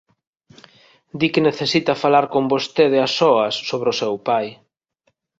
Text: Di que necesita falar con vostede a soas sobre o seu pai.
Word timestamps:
Di 1.19 1.27
que 1.33 1.41
necesita 1.49 2.01
falar 2.03 2.25
con 2.33 2.43
vostede 2.53 2.97
a 3.05 3.07
soas 3.17 3.53
sobre 3.69 3.89
o 3.93 3.97
seu 4.01 4.13
pai. 4.27 4.47